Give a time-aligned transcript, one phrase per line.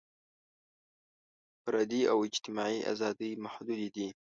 [1.63, 4.07] فردي او اجتماعي ازادۍ محدودې دي.